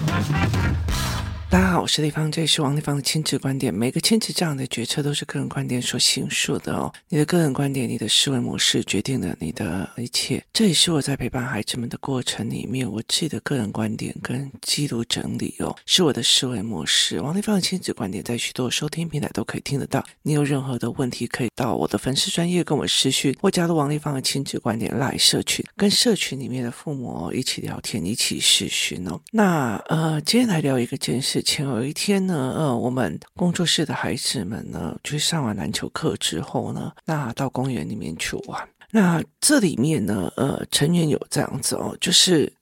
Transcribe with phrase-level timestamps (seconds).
[0.00, 0.73] Thank you.
[1.54, 3.72] 大家好，我是丽芳，这里是王丽芳的亲子观点。
[3.72, 6.92] 每个亲子这样的决策都是个人观点所形塑的哦。
[7.08, 10.44] 你的个人观点，你的思维模式决定了你的一切。
[10.52, 17.20] 这也是我在陪伴孩子们的过程里面，我自己的个人观点跟记录整理哦，是我的思维模式。
[17.20, 20.04] 王丽芳的亲子观点在许多收听平台都可以听得到。
[20.22, 29.20] 你有任何的问题，可以到我的粉丝专业跟我私讯，或加入王丽芳的亲子观点赖社群，跟社群里面的父母一起聊天，一起视讯哦。
[29.30, 31.43] 那呃，今天来聊一个件事。
[31.44, 38.68] 前有一天呢，呃，我们工作室的孩子们呢，去上完篮球课之后呢，那到公园里面去玩。
[38.90, 42.52] 那这里面呢，呃，成员有这样子哦，就是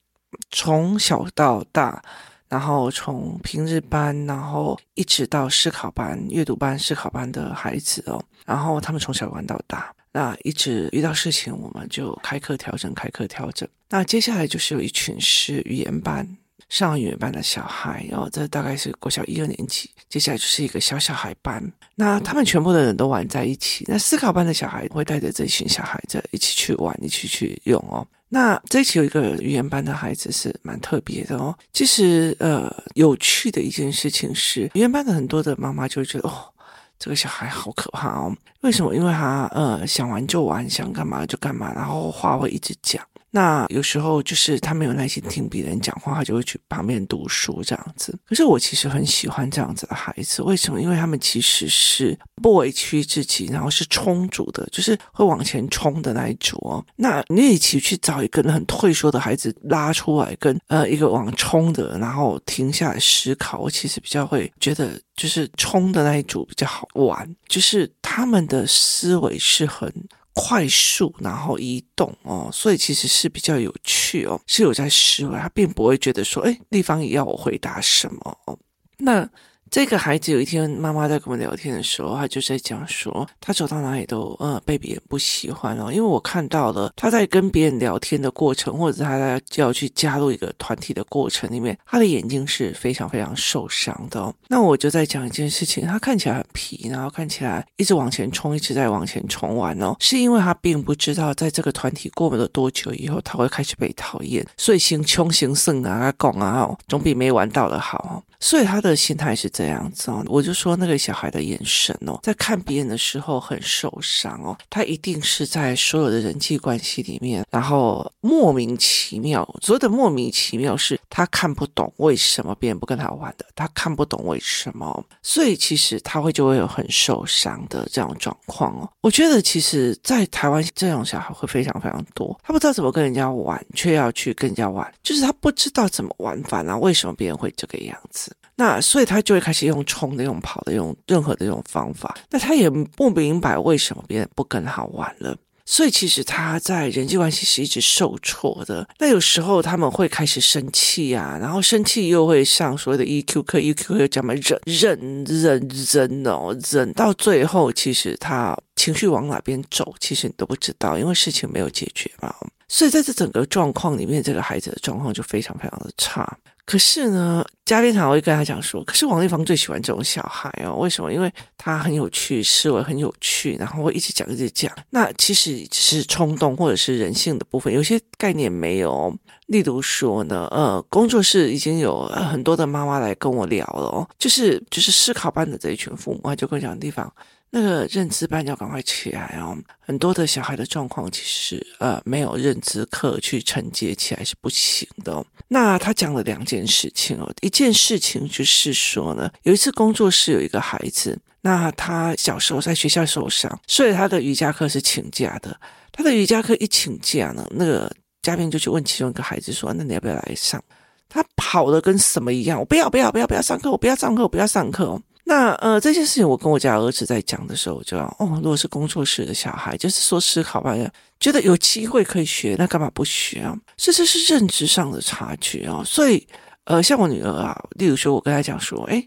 [0.50, 2.02] 从小到大，
[2.48, 13.68] 然后从平日班，然后一直到思考班、阅读班、思考班的孩子哦，然后他们从小玩到大，那一直遇到事情，我们就开课调整，开课调整。
[13.88, 16.26] 那接下来就是有一群是语言班。
[16.68, 21.62] 上语言班的小孩，然后这大概是国小一二年级，接下来就是一个小小孩班。
[21.94, 23.84] 那他们全部的人都玩在一起。
[23.86, 28.06] 那思考班的小孩会带着这群小孩子一起去玩，一起去用哦。
[28.28, 31.54] 那这一期有一个语言班的孩子是蛮特别的哦。
[31.72, 36.50] 其实呃，有趣的一件事情是，语言班的很多的妈妈就会觉得哦，
[36.98, 38.34] 这个小孩好可怕哦。
[38.62, 38.94] 为什么？
[38.94, 43.04] 因为他呃想玩就玩，想干嘛就干嘛，然后话会一直讲。
[43.34, 48.16] 那有时候就是他没有耐心听别人讲话，他就会去旁边读书这样子。
[48.26, 50.82] 可是我其实很喜欢这样子的孩子，为什么？
[50.82, 56.84] 因为他们其实是不委屈自己，然后是充足的，就是会往前冲的那一组哦。
[56.94, 69.90] 那你与其去找一个很退缩的孩子拉出来，跟呃一个往冲的，然后停下来思考，我其实比较会觉得，就是冲的那一组比较好玩，就是他们的思维是很。
[70.34, 78.58] 快速，然后移动哦，所以其实是比较有趣哦，是有在思维，他并不会觉得说，哎，立方也要我回答什么哦，
[78.98, 79.28] 那。
[79.72, 94.34] 这个孩子有一天，妈妈在跟我们聊天的时候，他就在讲说，他走到哪里都呃被别人不喜欢哦，因为我看到了他在跟别人聊天的过程，或者他在要去加入一个团体的过程里面，他的眼睛是非常非常受伤的哦。
[94.46, 108.22] 那我就在讲一件事情，他看起来很皮，然后看起来一直往前冲，一直在往前冲完哦，是因为他并不知道在这个团体过了多久以后，他会开始被讨厌，所以行穷行胜啊，讲啊，总比没玩到的好哦。
[108.38, 128.90] 所以他的心态是这这样子哦，我就说那个小孩的眼神哦，在看别人的时候很受伤哦，他一定是在所有的人际关系里面，然后莫名其妙，所有的莫名其妙是他看不懂为什么别人不跟他玩的，他看不懂为什么，所以其实他会就会有很受伤的这样状况哦。
[129.00, 138.34] 我觉得其实，在台湾这种小孩会非常非常多，他不知道怎么跟人家玩，却要去跟人家玩，就是他不知道怎么玩法，然后为什么别人会这个样子。
[138.56, 142.14] 那所以他就会开始用冲的、用跑的、用任何的这种方法。
[142.30, 145.36] 那他也不明白为什么别人不跟他玩了。
[145.64, 148.86] 所以其实他在人际关系是一直受挫的。
[148.98, 162.34] 那有时候他们会开始生气啊，然后生气又会上所谓的 EQ 课，EQ 课又讲嘛，忍忍忍忍哦，忍到最后，其实他情绪往哪边走，其实你都不知道，因为事情没有解决嘛。
[162.68, 166.36] 所以在这整个状况里面，这个孩子的状况就非常非常的差。
[166.64, 171.12] 可是呢，家庭常会跟他讲说，可是王丽芳最喜欢这种小孩哦，为什么？
[171.12, 174.72] 因为他很有趣，思维很有趣，然后会一直讲一直讲。
[174.90, 179.14] 那其实只是冲动或者是人性的部分，有些概念没有。
[179.46, 187.12] 例如说呢，呃，工作室已经有很多的妈妈来跟我聊了哦，就是就是思考班的这一群父母，他就跟我讲地方。
[187.54, 189.54] 那个认知班要赶快起来哦！
[189.78, 195.22] 很多的小孩的状况其实呃没有认知课去承接起来是不行的。
[195.48, 205.54] 那他讲了两件事情哦，一件事情就是说呢，有一次工作室有一个孩子，那他小时候在学校受伤，所以他的瑜伽课是请假的。
[205.92, 210.58] 他的瑜伽课一请假呢，那个嘉宾就去问其中一个孩子说：“那你要不要来上？”
[211.06, 215.02] 他跑的跟什么一样，我不要不要不要不要上课，我不要上课，我不要上课哦。
[215.24, 220.76] 那呃，这件事情我跟我家儿子在讲的时候，我就要哦，如果是工作室的小孩，就是说思考吧，
[221.20, 223.56] 觉得有机会可以学，那干嘛不学啊？
[223.76, 225.84] 这这是认知上的差距啊、哦。
[225.84, 226.26] 所以
[226.64, 229.02] 呃，像我女儿啊，例如说，我跟她讲说，哎，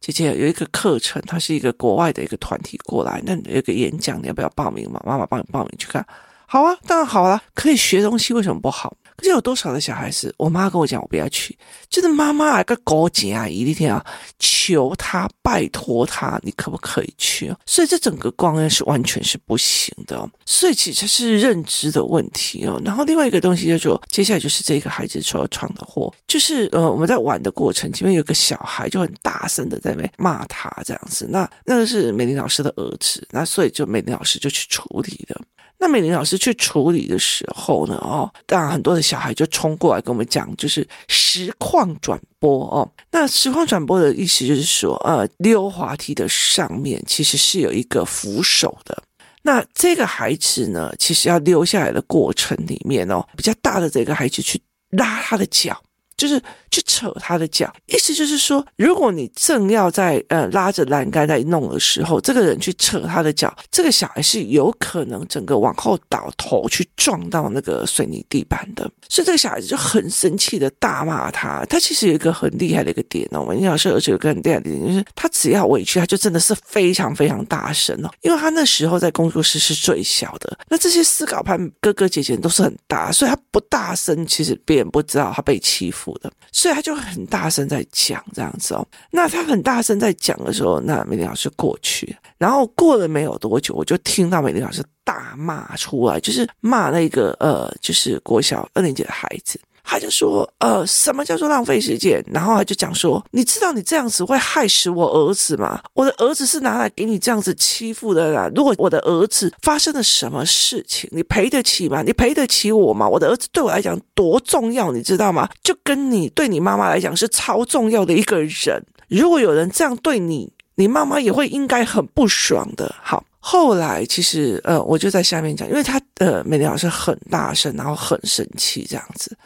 [0.00, 5.02] 姐姐有一个课程，它是一个国外的一个团体过来，那有个演讲，你要不要报名嘛？
[5.04, 6.06] 妈妈帮你报名去看。
[6.46, 8.96] 好啊，当然好了，可以学东西，为什么不好？
[9.16, 11.56] 可是有多少的小孩是我妈跟我讲，我不要去，
[11.88, 14.04] 就是妈妈啊，个高级啊，一天啊，
[14.38, 17.54] 求他，拜托他，你可不可以去？
[17.66, 20.28] 所以这整个观念是完全是不行的。
[20.44, 22.80] 所以其实是认知的问题哦。
[22.84, 31.26] 然后另外一个东西就说，接下来就是这个孩子所要闯的祸，就是呃，我们在玩的过程，前面有个小孩就很大声的在那骂他这样子。
[31.30, 35.40] 那那个是美玲老师的儿子，那所以就美玲老师就去处理了。
[35.78, 42.88] 那美玲老师去处理的时候呢，哦，当然很多的小孩就冲过来跟我们讲，就是实况转播哦。
[43.10, 49.02] 那实况转播的意思就是说，呃，溜滑梯的上面其实是有一个扶手的。
[49.42, 55.80] 那这个孩子呢，其实要溜下来的过程里面哦，比较大的这个孩子去拉他的脚。
[56.16, 56.42] 就是
[56.76, 71.64] 去扯他的脚，意思就是说，如果你正要在呃拉着栏杆在弄的时候，这个人去扯他的脚，这个小孩是有可能整个往后倒头去撞到那个水泥地板的，所以这个小孩子就很生气的大骂他。
[71.64, 86.14] 他其实有一个很厉害的一个点哦，我们老师而且有个很厉害的点，就是他只要委屈，他就真的是非常非常大声哦，因为他那时候在工作室是最小的，那这些思考派哥哥姐姐都是很大，所以他不大声，其实别人不知道他被欺负。
[86.18, 86.32] 的，
[86.66, 88.84] 对他就很大声在讲这样子哦。
[89.12, 99.60] 那他很大声在讲的时候，那美玲老师过去，然后过了没有多久，我就听到美玲老师大骂出来，就是骂那个呃，就是国小二年级的孩子。
[99.88, 102.20] 他就说，呃，什么叫做浪费时间？
[102.26, 105.80] 然后他就讲说，你知道你这样子会害死我儿子吗？
[105.94, 108.50] 我的儿子是拿来给你这样子欺负的啦。
[108.54, 112.02] 如果我的儿子发生了什么事情，你赔得起吗？
[112.02, 113.08] 你赔得起我吗？
[113.08, 115.48] 我的儿子对我来讲多重要，你知道吗？
[115.62, 118.84] 就跟你对你妈妈来讲是超重要的一个人。
[119.06, 122.92] 如果有人这样对你，你妈妈也会应该很不爽的。
[123.00, 129.36] 好，后来其实呃，我就在下面讲，因为他呃，美玲老师很大声，然后很生气这样子。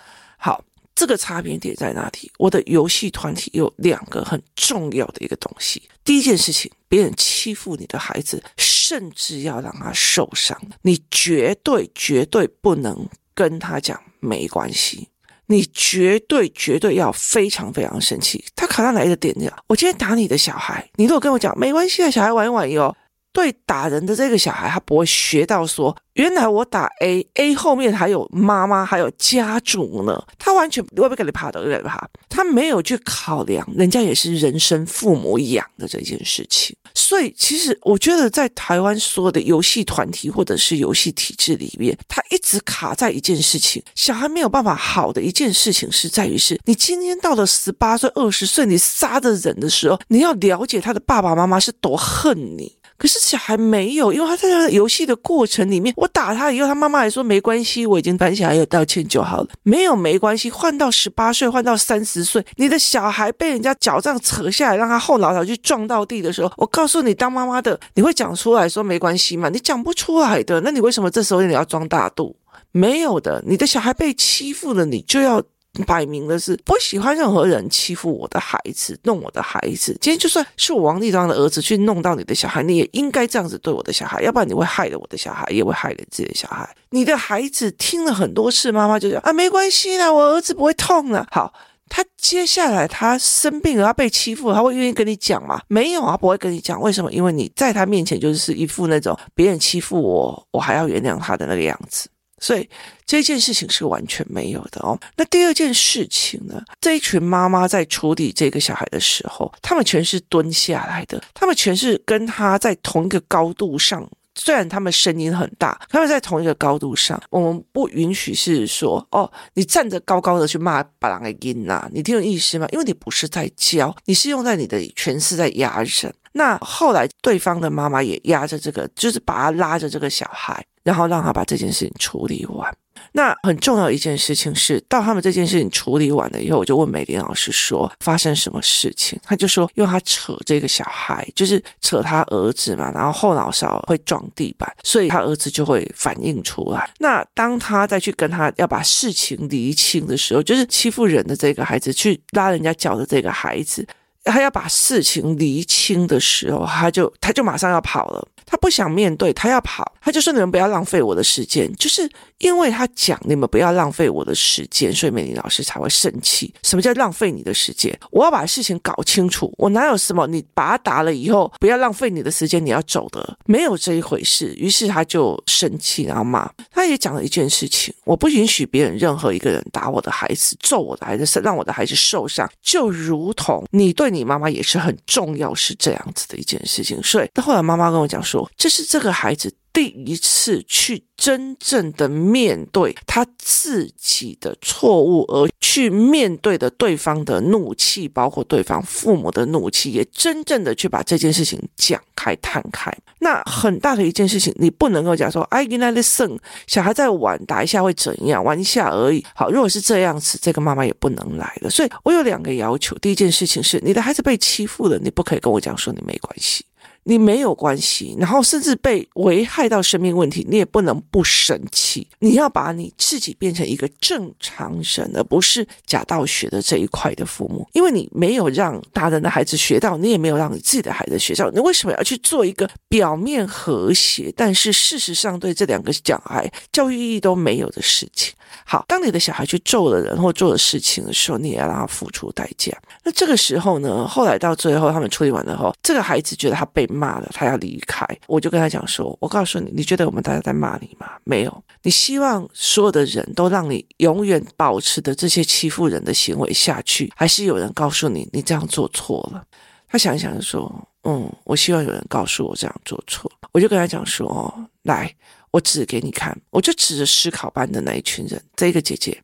[0.43, 0.65] 好，
[0.95, 2.33] 这个差别点在哪里？
[2.39, 5.83] 我的游戏团体有两个很重要的一个东西。
[6.03, 15.09] 第一件事情，别人欺负你的孩子，甚至要让他受伤，你绝对绝对不能跟他讲没关系，
[15.45, 18.43] 你绝对绝对要非常非常生气。
[18.57, 19.63] 他卡到哪一个点呀？
[19.67, 22.97] 我今天打你的小孩，你如果跟我讲没关系啊，小孩玩一玩哟。
[23.33, 30.21] 对打人的这个小孩，他不会学到说，原来我打 A，A 后面还有妈妈，还有家族呢。
[30.39, 32.09] 他完全会不会给你怕的，会不会怕？
[32.29, 36.75] 他没有去考量，人家也是人生父母养的这件事情。
[36.95, 52.80] 所以，其实我觉得，在台湾所有的游戏团体或者是游戏体制里面，他一直卡在一件事情：小孩没有办法好的一件事情，是在于是你今天到了十八岁、二十岁，你杀的人的时候，你要了解他的爸爸妈妈是多恨你。
[53.01, 60.51] 可是小孩没有，因为他在那个游戏的过程里面，我打他以后，他妈妈还说没关系，我已经反省还有道歉就好了，没有没关系。
[60.51, 69.49] 换到十八岁，换到三十岁，你的小孩被人家脚这样扯下来，让他后脑勺去撞到地的时候，我告诉你，当妈妈的你会讲出来说没关系吗？
[69.49, 72.37] 你讲不出来的，那你为什么这时候你要装大度？
[72.71, 75.43] 没有的，你的小孩被欺负了，你就要。
[75.87, 79.97] 摆明的是不喜欢任何人欺负我的孩子，弄我的孩子。
[80.01, 86.69] 今天就算是我王立章的儿子去弄到你的小孩，你也应该这样子对我的小孩，要不然你会害了我的小孩，也会害了自己的小孩。
[86.91, 91.27] 你的孩子听了很多次，妈妈就讲啊，没关系啦，我儿子不会痛了。
[91.31, 91.55] 好，
[91.89, 95.61] 他接下来他生病了，他被欺负了，他会愿意跟你讲吗？
[95.69, 96.81] 没有啊，不会跟你讲。
[96.81, 97.13] 为什么？
[97.13, 102.09] 因为你在他面前就是一副那种别人欺负我，我还要原谅他的那个样子。
[102.41, 102.69] 所以
[103.07, 104.99] 这件事情是完全没有的哦。
[105.17, 106.61] 那第二件事情呢？
[106.81, 114.09] 这一群妈妈在处理这个小孩的时候，他们全是蹲下来的，他们全是跟他在同一个高度上。
[114.37, 122.67] 虽然他们声音很大，他们在同一个高度上，我们不允许是说哦，你站着高高的去骂把人给阴呐，你听有意思吗？
[122.71, 126.15] 因为你不是在教，你是用在你的权势在压人。
[126.33, 130.65] 那后来对方的妈妈也压着这个，就是把他拉着这个小孩。
[130.83, 132.73] 然后让他把这件事情处理完。
[133.13, 139.19] 那很重要一件事情是，到他们这件事情处理完了以后，我就问美玲老师说发生什么事情？
[139.25, 146.91] 他就说，因为他扯这个小孩，就是扯他儿子嘛，然后后脑勺会撞地板，所以他儿子就会反应出来。
[146.99, 153.87] 那当他再去跟他要把事情厘清的时候，就是欺负人的这个孩子去拉人家脚的这个孩子，
[154.25, 158.29] 他要把事情厘清的时候，他就他就马上要跑了。
[158.51, 166.53] 他不想面对，他要跑，他就说你们不要浪费我的时间，就是因为他讲你们不要浪费我的时间，所以美玲老师才会生气。
[166.65, 167.97] 什么叫浪费你的时间？
[168.11, 170.27] 我要把事情搞清楚，我哪有什么？
[170.27, 174.53] 你把他打了以后，不要浪费你的时间，你要走的，没有这一回事。
[174.57, 176.51] 于是他就生气，然后骂。
[176.73, 187.01] 他也讲了一件事情：我不允许别人任何一个人打我的孩子，揍我的孩子，让我的孩子受伤，就如同你对你妈妈也是很重要，是这样子的一件事情。
[187.03, 189.53] 所以，到后来妈妈跟我讲说，这是这个孩子。
[189.73, 202.93] 第一次去真正的面对他自己的错误，而去面对的对方的怒气，包括对方父母的怒气，也真正的去把这件事情讲开、摊开。
[203.21, 208.43] 那很大的一件事情，你不能够讲说，哎，原来的胜小孩在玩，打一下会怎样？
[208.43, 209.25] 玩一下而已。
[209.37, 211.71] 好，如果是这样子，这个妈妈也不能来了。
[211.71, 216.65] 所以我有两个要求，第一件事情是，你的孩子被欺负了，你不可以跟我讲说你没关系。
[217.05, 222.07] 你没有关系，然后甚至被危害到生命问题，你也不能不生气。
[222.19, 227.67] 你要把你自己变成一个正常人，而不是假道学的这一块的父母。
[227.73, 238.35] 因为你没有让大人的孩子学到，你也没有让你自己的孩子学到，你为什么要去做一个表面和谐，但是事实上对这两个小孩教育意义都没有的事情？
[238.65, 242.77] 好，当你的小孩去揍了人或做了事情的时候，你也要让他付出代价。
[243.05, 248.07] 那这个时候呢，后来到最后他们处理完了后，这个孩子觉得他被骂了，他要离开。
[248.27, 251.09] 我就跟他讲说：“我告诉你，你觉得我们大家在骂你吗？
[251.25, 251.65] 没有。
[251.83, 259.45] 你希望所有的人都让你永远保持的这些欺负人的行为下去，还是有人告诉你你这样做错了？”
[259.89, 260.73] 他想想说
[261.05, 264.53] ：“嗯，我希望有人告诉我这样做错。”我就跟他讲说：“，
[264.85, 265.15] 来。”
[265.53, 268.41] 我指给你看，我就指着思考班的那一群人。
[268.55, 269.21] 这个姐姐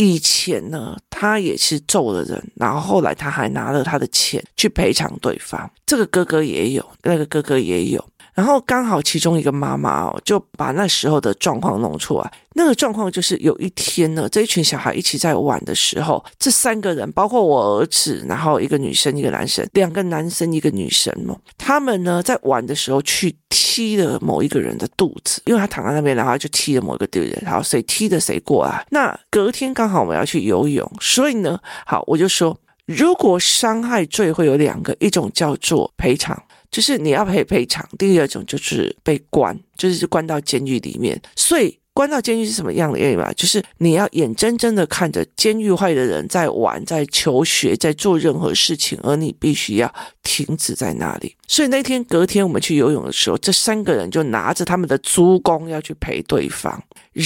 [0.00, 5.70] 以前呢，他也是揍了人，然后后来他还拿了他的钱去赔偿对方。
[5.84, 8.02] 这个哥哥也有，那个哥哥也有。
[8.34, 12.32] 然后刚好其中一个妈妈哦，就把那时候的状况弄出来。
[12.54, 21.36] 那个状况就是有一天呢，这一群小孩一起在玩的时候，这三个人包括我儿子，然后一个女生，一个男生，两个男生，一个女生嘛。
[21.56, 28.84] 他们呢在玩的时候去踢了某一个人的肚子，因为他躺在那边，然后就踢了某一个对人，好，谁踢的谁过来。
[28.90, 32.56] 那隔天刚好我们要去游泳，所以呢，好，我就说，
[32.86, 36.40] 如果伤害罪会有两个，一种叫做赔偿。
[36.70, 41.20] 就是你要赔赔偿，第二种就是被关，就是关到监狱里面。
[41.34, 43.32] 所以关到监狱是什么样的原因吧？
[43.36, 49.92] 就是你要眼睁睁的看着监狱坏的人在玩、在求学、在做任何事情，而你必须要
[50.22, 51.34] 停止在那里。
[51.48, 56.80] 所以那天隔天我们去游泳的时候，这三个人就拿着他们的租公要去陪对方，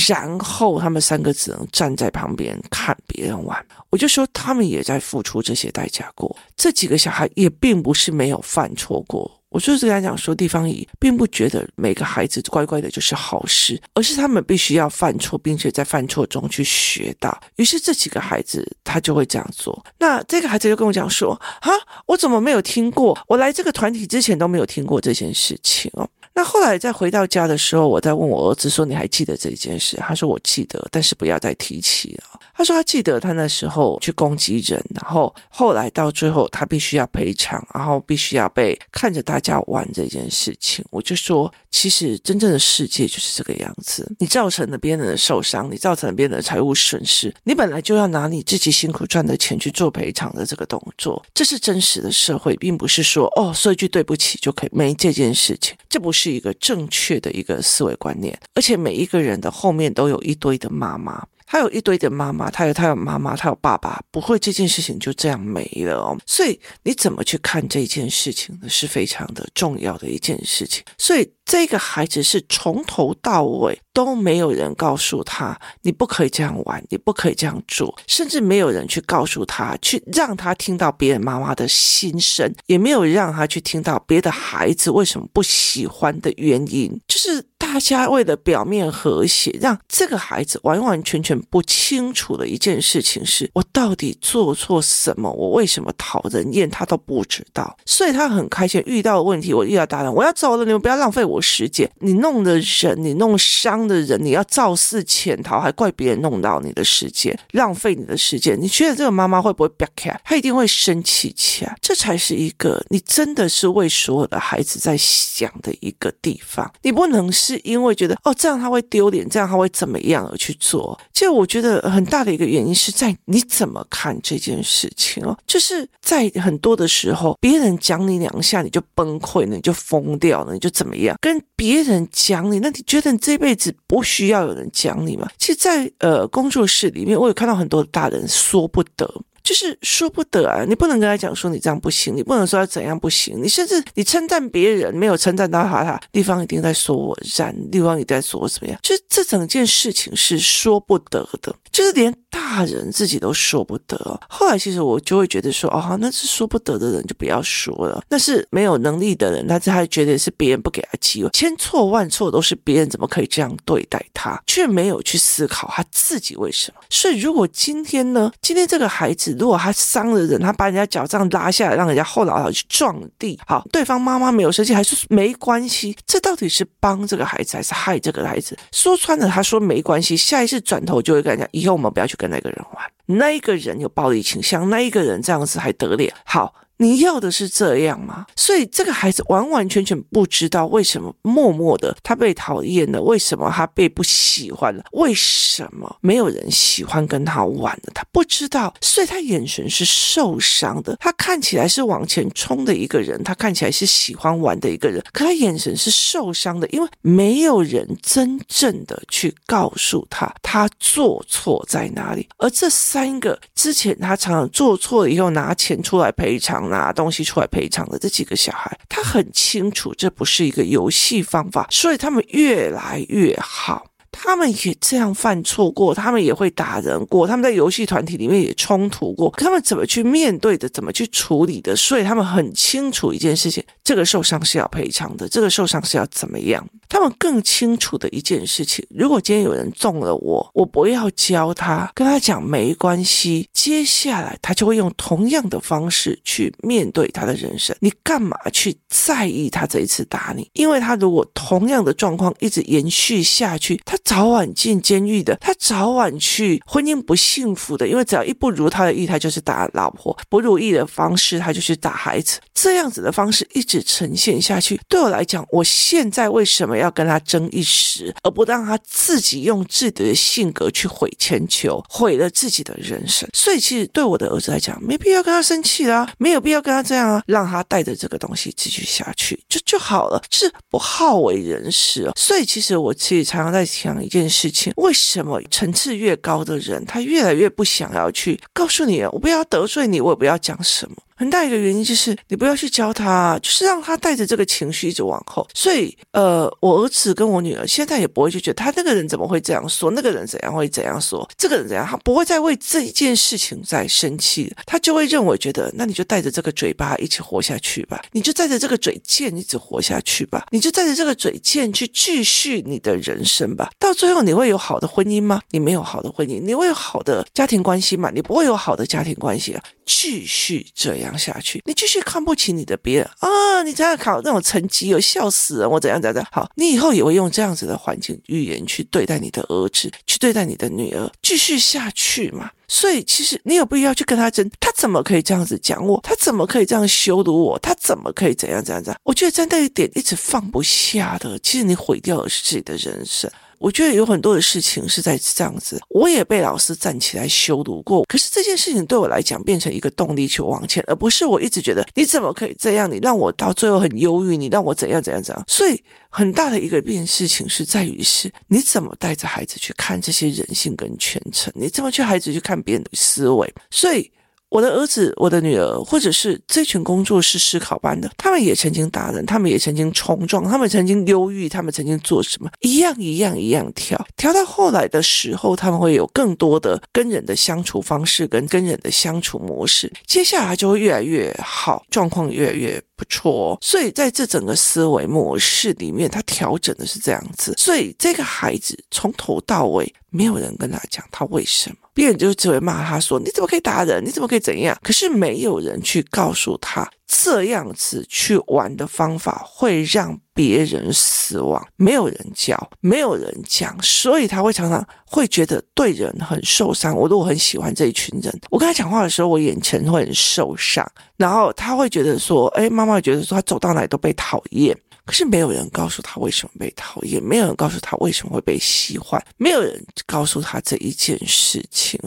[0.09, 3.65] 然后他们三个只能站在旁边看别人玩。
[3.91, 9.31] 我就说他们也在付出这些代价过，这几个小孩也并不是没有犯错过。
[9.55, 17.41] 我就是跟他讲说，地方仪并不觉得每个孩子乖乖的就是好事，而是他们必须要犯错，并且在犯错中去学到。
[17.55, 19.81] 于是这几个孩子他就会这样做。
[19.97, 21.71] 那这个孩子就跟我讲说：“啊，
[22.07, 23.17] 我怎么没有听过？
[23.29, 40.83] 我来这个团体之前都没有听过这件事情哦。”那后来再回到家的时候，我在问我儿子说：“你还记得这件事？”他说：“我记得，但是不要再提起了。”他说他记得他那时候去攻击人，然后后来到最后他必须要赔偿，然后必须要被看着大家玩这件事情。
[40.91, 44.11] 我就说，其实真正的世界就是这个样子。
[44.19, 51.25] 你造成了别人的受伤，你造成了别人的财务损失，你本来就要拿你自己辛苦赚的钱去做赔偿的这个动作。
[51.35, 55.77] 这是真实的社会，并不是说哦说一句对不起就可以没这件事情。
[55.89, 61.27] 这不是一个正确的一个思维观念，而且每一个人的后面都有一堆的妈妈。
[61.55, 66.19] 他有一堆的妈妈，他有他有妈妈，他有爸爸，不会这件事情就这样没了哦。
[66.27, 68.69] 所以你怎么去看这件事情呢？
[68.69, 70.83] 是非常的重要的一件事情。
[70.99, 87.45] 所以这个孩子是从头到尾都没有人告诉他，你不可以这样玩，你不可以这样做，甚至没有人去告诉他，去让他听到别人妈妈的心声，也没有让他去听到别的孩子为什么不喜欢的原因，就是。
[87.57, 95.33] 大家为了表面和谐，让这个孩子完完全全不清楚的一件事情是：我到底做错什么？
[95.33, 96.69] 我为什么讨人厌？
[96.69, 98.81] 他都不知道，所以他很开心。
[98.87, 101.91] 遇到问题，我遇到大人，我要走了，你们不要浪费我时间。
[102.01, 108.57] 你弄的人，你弄伤的人，你要肇事潜逃，还怪别人弄到你的时间，浪费你的时间。
[108.61, 110.11] 你觉得这个妈妈会不会憋气？
[110.23, 111.77] 她一定会生气起来。
[111.81, 116.71] 这才是一个你真的是为所有的孩子在想的一个地方。
[116.83, 117.55] 你不能是。
[117.65, 120.99] 因为觉得哦，这样他会丢脸，这样他会怎么样而去做？
[121.13, 131.17] 就我觉得很大的一个原因是在你怎么看这件事情哦，就是在很多的时候，别人讲你两下你就崩溃了，你就疯掉了，你就怎么样？
[131.25, 135.27] 跟别人讲你，那你觉得你这辈子不需要有人讲你吗？
[135.39, 139.11] 其实在，呃工作室里面，我有看到很多大人说不得。
[139.43, 140.65] 就是说不得啊！
[140.67, 143.43] 你不能跟他讲说你这样不行，你不能说他怎样不行。
[143.43, 148.79] 你甚至你称赞别人，没有称赞到他，他地方一定在说我烂，地方一定在说我怎么样。
[148.83, 154.21] 就是这整件事情是说不得的，就是连大人自己都说不得。
[154.29, 158.01] 后来其实我就会觉得说，哦，那是说不得的人就不要说了。
[158.09, 166.81] 那是没有能力的人，他他觉得是别人不给他机会，千错万错都是别人，怎么可以这样对待他，却没有去思考他自己为什么。
[166.89, 169.35] 所以如果今天呢，今天这个孩子。
[169.35, 178.57] 如果他伤了人，他把人家脚这样拉下来，让人家后脑勺去撞地，好，对方妈妈没有生气，还是没关系，这到底是帮这个孩子还是害这个孩子？
[178.71, 186.13] 说穿了，他说没关系，下一次转头就会跟人家一，以后我们不要去跟那个人玩，那一个人有暴力倾向，那一个人这样子还得了？
[186.25, 186.55] 好。
[186.79, 188.27] 你要的是这样吗？
[188.35, 197.93] 所以这个孩子完完全全不知道为什么默默的他被讨厌了，为什么他被不喜欢了，为什么没有人喜欢跟他玩了？
[197.95, 200.97] 他不知道，所以他眼神是受伤的。
[200.99, 212.29] 他看起来是往前冲的一个人，他看起来是喜欢玩的一个人，可他眼神是受伤的，因为没有人真正的去告诉他他做错在哪里。
[212.39, 216.65] 而这三个之前他常常做错以后拿钱出来赔偿。
[216.79, 223.87] 拿东西出来赔偿的这几个小孩，他很清楚这不是一个游戏方法，所以他们越来越好。
[224.17, 236.65] 他们也这样犯错过，他们也会打人过，他们在游戏团体里面也冲突过，他们怎么去面对的，怎么去处理的，所以他们很清楚一件事情：这个受伤是要赔偿的，这个受伤是要怎么样。
[236.89, 247.75] 他们更清楚的一件事情：如果今天有人中了我，我不要教他，跟他讲没关系，接下来他就会用同样的方式去面对他的人生。
[247.81, 250.49] 你干嘛去在意他这一次打你？
[250.53, 253.99] 因为他如果同样的状况一直延续下去，他。
[254.05, 262.39] 早晚进监狱的，他早晚去婚姻不幸福的，因为只要一不如他的意，他就是打老婆；不如意的方式，他就去打孩子。
[262.53, 273.29] 这样子的方式一直呈现下去，对我来讲，我现在为什么要跟他争一时，而不让他自己用自己的性格去毁千秋，毁了自己的人生？
[273.33, 282.13] 所以，其实对我的儿子来讲，没必要跟他生气啦，没有必要跟他这样啊，让他带着这个东西继续下去就就好了，是不好为人师哦。
[282.17, 283.94] 所以，其实我其实常常在想。
[284.03, 290.97] 一件事情，为什么层次越高的人，他越来越不想要去告诉你，我不要得罪你，我也不要讲什么。
[291.17, 295.47] 很大一个原因就是你不要去教他，就是让他带着这个情绪一直往后。
[295.55, 313.71] 所以，呃，我儿子跟我女儿现在也不会就觉得他那个人怎么会这样说，那个人怎样会怎样说，这个人怎样，他不会再为这一件事情在生气，他就会认为觉得，那你就带着这个嘴巴一起活下去吧，你就带着这个嘴贱一直活下去吧，你就带着这个嘴贱去继续你的人生吧。
[313.79, 315.41] 到最后你会有好的婚姻吗？
[315.51, 318.11] 你没有好的婚姻，你会有好的家庭关系吗？
[318.13, 319.63] 你不会有好的家庭关系啊。
[319.87, 323.63] 继续这样样下去，你继续看不起你的别人啊！
[323.63, 325.71] 你这样考那种成绩，有笑死人！
[325.71, 332.51] 我怎样怎样好，你以后也会用这样子的环境语言去对待你的儿子，去对待你的女儿，继续下去嘛。
[332.67, 336.01] 所以其实你有必要去跟他争，他怎么可以这样子讲我？
[336.03, 337.59] 他怎么可以这样羞辱我？
[337.59, 339.01] 他怎么可以怎样怎样怎样？
[339.05, 343.31] 我觉得在那一点一直放不下的，其实你毁掉的是自己的人生。
[343.65, 348.05] 我觉得有很多的事情是在这样子，我也被老师站起来羞辱过。
[348.05, 352.93] 可是这件事情对我来讲变成一个动力去往前，而不是我一直觉得你怎么可以这样？
[352.93, 355.43] 你让我到最后很忧郁，你让我怎样怎样怎样。
[355.49, 361.51] 所以很大的一个变事情是在于是，你怎么带着孩子去看这些人性跟全程？
[361.57, 363.51] 你怎么去孩子去看别人的思维？
[363.71, 364.11] 所以。
[364.51, 372.49] 我的儿子、我的女儿，或者是这群工作室思考班的，他们也曾经打人，他们也曾经冲撞，他们曾经忧郁，他们曾经做什么？
[372.61, 383.59] 一样一样一样调，调到后来的时候，他们会有更多的跟人的相处方式，跟跟人的相处模式，接下来就会越来越好，状况越来越不错哦。
[383.61, 387.55] 所以在这整个思维模式里面，他调整的是这样子。
[387.57, 391.77] 所以这个孩子从头到尾，没有人跟他讲他为什么。
[391.93, 394.05] 别人就只会骂他说：“你怎么可以打人？
[394.05, 401.67] 你怎么可以怎样？”可是没有人去告诉他，这样子去玩的方法会让别人死亡。
[401.77, 406.95] 没有人教，没有人讲，所以他会常常会觉得对人很受伤。
[406.95, 410.87] 我如果很喜欢这一群人，我跟他讲话的时候，我眼前会很受伤。
[411.17, 422.01] 然后他会觉得说：“哎，妈妈觉得说他走到哪都被讨厌。”可是没有人告诉他为什么被讨厌，没有人告诉他为什么会被喜欢，没有人告诉他这一件事情。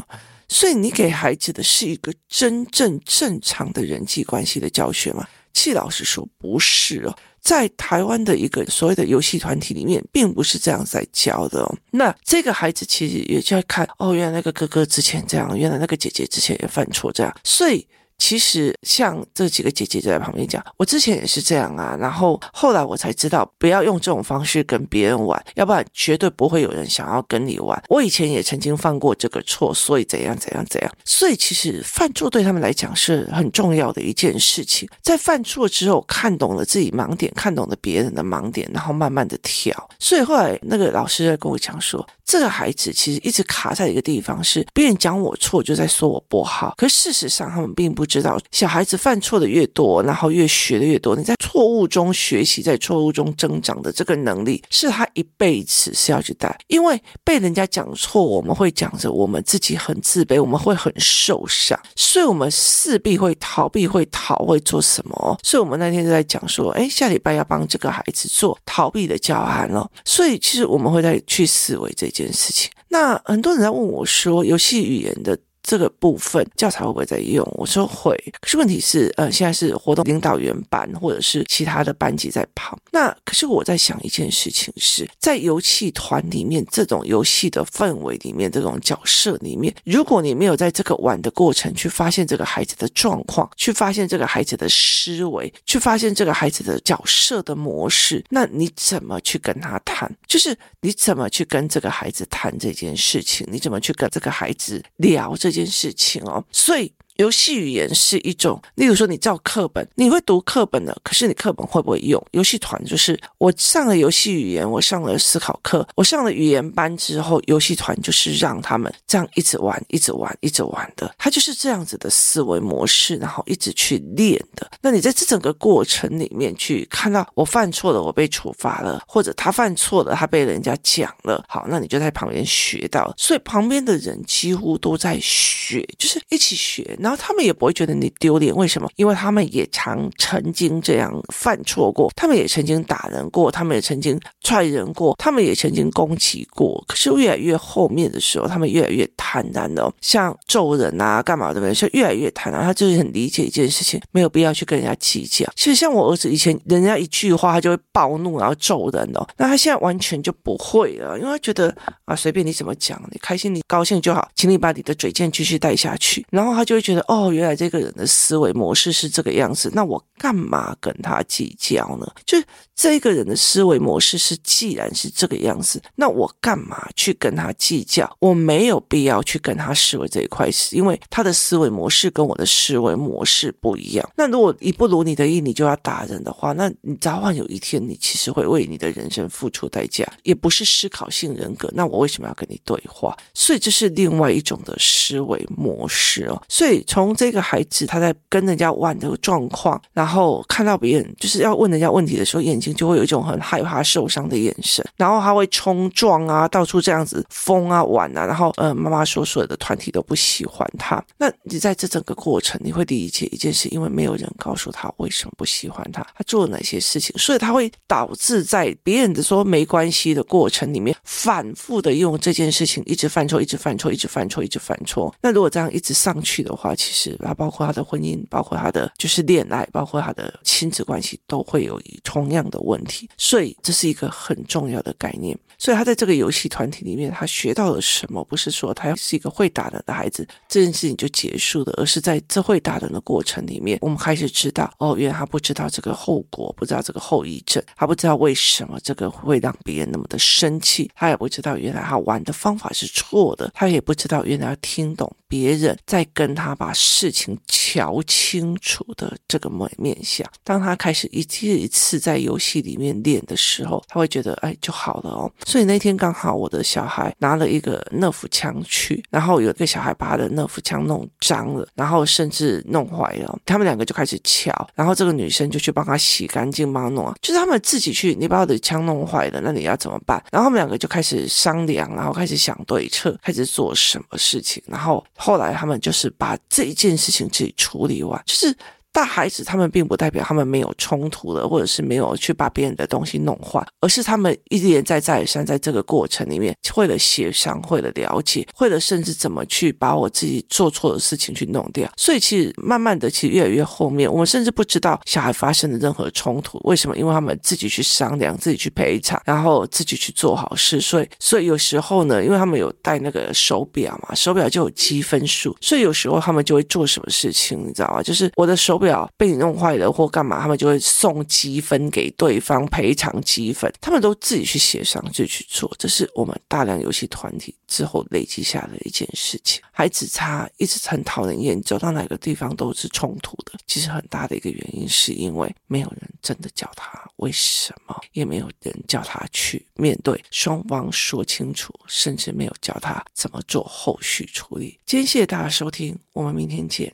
[0.49, 5.27] 所以你给孩子的是一个真正正常的人际关系的教学吗？
[5.53, 7.15] 季老师说不是哦，
[7.47, 11.77] 在台湾的一个所谓的游戏团体里面，并不是这样在教的哦。
[11.91, 17.87] 那这个孩子其实也就在看哦，原来那个哥哥之前这样，原来那个姐姐之前也犯错这样，所以。
[18.17, 27.81] 其实像这几个姐姐就在旁边讲，我之前也是这样啊，然后后来我才知道不要用这种方式跟别人玩，要不然绝对不会有人想要跟你玩。
[27.89, 30.91] 我以前也曾经犯过这个错，所以怎样怎样怎样。
[31.05, 34.89] 所以其实犯错对他们来讲是很重要的一件事情。
[35.01, 39.89] 在犯错之后，看懂了自己盲点，看懂了别人的盲点，然后慢慢的调。
[39.99, 56.57] 所以后来那个老师在跟我讲说，这个孩子其实一直卡在一个地方，是别人讲我错就在说我不好，可事实上他们并不知道，小孩子犯错的越多，然后越学的越多，你在错误中学习，在错误中增长的这个能力，是他一辈子是要去带。
[56.67, 65.37] 因为被人家讲错，我们会讲着我们自己很自卑，我们会很受伤，所以我们势必会逃避，会逃，会做什么？
[65.43, 69.89] 所以我们那天就在讲说，哎，下礼拜要帮这个孩子做逃避的教案了。
[70.05, 71.93] 所以其实我们会再去思维。
[71.97, 75.35] 这件事情，那很多人在问我说，游戏语言的。
[75.67, 77.45] 这个部分教材会不会在用？
[77.57, 82.79] 我说会，可是问题是，呃，现在是活动领导员班或者是其他的班级在跑。
[82.89, 100.09] 那可是我在想一件事情是，在游戏团里面，这种游戏的氛围里面，这种角色里面，如果你没有在这个玩的过程去发现这个孩子的状况，去发现这个孩子的思维，去发现这个孩子的角色的模式，那你怎么去跟他谈？
[100.27, 103.45] 就是你怎么去跟这个孩子谈这件事情？
[103.51, 106.21] 你怎么去跟这个孩子聊这件事情？
[106.23, 106.93] 哦，所以。
[107.17, 112.23] 游戏语言是一种，例如说你照课本，你会读课本的，可是你课本会不会用？
[112.31, 124.69] 游戏团就是我上了游戏语言，我上了思考课，我上了语言班之后，游戏团就是让他们这样一直玩，一直玩，一直玩的，他就是这样子的思维模式，然后一直去练的。
[124.81, 136.95] 那你在这整个过程里面去看到我犯错了，我被处罚了，或者他犯错了，他被人家讲了，好，那你就在旁边学到，所以旁边的人几乎都在学，就是一起学。
[137.07, 138.89] 然后他们也不会觉得你丢脸，为什么？
[138.97, 146.83] 因为他们也常曾经这样犯错过，他们也曾经打人过，他们也曾经踹人过，他们也曾经攻击过。
[146.85, 152.61] 可是越来越后面的时候，他们越来越坦然了，像揍人啊、干嘛的，没是越来越坦然。
[152.61, 155.49] 他就是很理解一件事情，没有必要去跟人家计较。
[155.55, 159.25] 其实像我儿子以前，人家一句话他就会暴怒，然后揍人哦。
[159.37, 166.25] 那他现在完全就不会了，因为他觉得啊，随便你怎么讲，你开心你高兴就好，请你把你的嘴贱继续带下去。
[166.31, 166.96] 然后他就会觉得。
[167.07, 172.07] 哦，原来这个人的思维模式是这个样子，那我干嘛跟他计较呢？
[172.25, 172.37] 就
[172.75, 178.15] 这个人的思维模式是，既然是这个样子，那我干嘛去跟他计较？
[178.19, 184.09] 我没有必要去跟他思维这一块，因为他的思维模式跟我的思维模式不一样。
[184.15, 191.69] 那如果一不如你的意，你就要打人的话，那你早晚有一天，你其实会为你的人生付出代价，也不是思考性人格。
[191.73, 193.15] 那我为什么要跟你对话？
[193.33, 196.41] 所以这是另外一种的思维模式哦。
[196.47, 196.83] 所以。
[196.87, 211.03] 从这个孩子他在跟人家玩的状况，然后看到别人就是要问人家问题的时候，眼睛就会有一种很害怕受伤的眼神，然后他会冲撞啊，到处这样子疯啊玩啊，然后呃，妈妈说所有的团体都不喜欢他。
[211.17, 225.13] 那你在这整个过程，你会理解一件事，因为没有人告诉他为什么不喜欢他，他做了哪些事情，所以他会导致在别人的说没关系的过程里面，反复的用这件事情一直犯错，一直犯错，一直犯错，一直犯错。
[225.21, 233.09] 那如果这样一直上去的话，其实啊，包括他的婚姻，包括他的就是恋爱，包括他的亲子关系，都会有同样的问题。
[233.17, 235.37] 所以这是一个很重要的概念。
[235.57, 238.23] 所以他在这个游戏团体里面，他学到了什么？
[238.25, 260.25] 不是说他要是一个会打人的孩子，这件事情就结束了，而是在这会打人的过程里面，我们开始知道，哦，原来他不知道这个后果，不知道这个后遗症，他不知道为什么这个会让别人那么的生气，他也不知道原来他玩的方法是错的，他也不知道原来要听懂别人在跟他把事情瞧清楚的这个面面相。
[260.41, 265.29] 当他开始一次一次在游戏里面练的时候，他会觉得，哎，就好了哦。
[265.45, 273.37] 所以那天刚好我的小孩拿了一个那副枪去，然后有一个小孩把他的那副枪弄脏了，然后甚至弄坏了。
[273.45, 277.13] 他们两个就开始瞧，然后这个女生就去帮他洗干净，帮他弄。
[277.21, 280.23] 就是他们自己去，你把我的枪弄坏了，那你要怎么办？
[280.31, 284.63] 然后他们两个就开始商量，然后开始想对策，开始做什么事情。
[284.67, 288.55] 然后后来他们就是把这一件事情自己处理完，就是。
[288.97, 301.87] 大孩子他们并不代表他们没有冲突了，或者是没有去把别人的东西弄坏，而是他们一连再再三在这个过程里面，会了协商，会了了解，会了甚至怎么去把我自己做错的事情去弄掉。
[301.95, 306.97] 所以其实慢慢的，其实越来越后面，我们甚至不知道小孩发生的任何冲突，为什么？
[306.97, 310.81] 因为他们自己去商量，自己去赔偿，然后自己去做好事。
[310.81, 318.01] 所以，所以有时候呢，因为他们有带那个手表嘛，手表就有积分数，所以有时候他们就会做什么事情，你知道吗？
[318.01, 318.86] 就是我的手表
[319.17, 329.61] 被你弄坏了或干嘛，他们就会送积分给对方赔偿积分，他们都自己去协商，自己去做，这是我们大量游戏团体之后累积下的一件事情。
[329.71, 333.53] 孩子他一直很讨人厌，走到哪个地方都是冲突的。
[333.67, 344.79] 其实很大的一个原因是因为没有人真的教他为什么，也没有人叫他去面对双方说清楚，甚至没有教他怎么做后续处理。
[344.85, 346.91] 今天谢谢大家收听，我们明天见。